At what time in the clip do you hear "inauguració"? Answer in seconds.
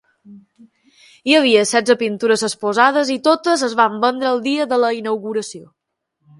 5.05-5.67